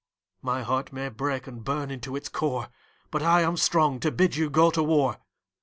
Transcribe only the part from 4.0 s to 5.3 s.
bid you go to war.